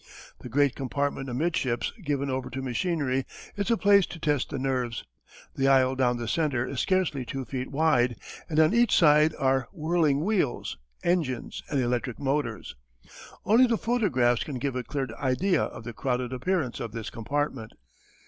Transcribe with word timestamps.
The 0.39 0.49
great 0.49 0.73
compartment 0.73 1.29
amidships 1.29 1.93
given 2.03 2.27
over 2.31 2.49
to 2.49 2.63
machinery 2.63 3.23
is 3.55 3.69
a 3.69 3.77
place 3.77 4.07
to 4.07 4.19
test 4.19 4.49
the 4.49 4.57
nerves. 4.57 5.05
The 5.53 5.67
aisle 5.67 5.95
down 5.95 6.17
the 6.17 6.27
centre 6.27 6.65
is 6.67 6.79
scarcely 6.79 7.23
two 7.23 7.45
feet 7.45 7.69
wide 7.69 8.15
and 8.49 8.59
on 8.59 8.73
each 8.73 8.95
side 8.95 9.35
are 9.37 9.67
whirling 9.71 10.25
wheels, 10.25 10.79
engines, 11.03 11.61
and 11.69 11.79
electric 11.79 12.17
motors. 12.17 12.75
Only 13.45 13.67
the 13.67 13.77
photographs 13.77 14.43
can 14.43 14.57
give 14.57 14.75
a 14.75 14.83
clear 14.83 15.07
idea 15.19 15.61
of 15.65 15.83
the 15.83 15.93
crowded 15.93 16.33
appearance 16.33 16.79
of 16.79 16.93
this 16.93 17.11
compartment. 17.11 17.73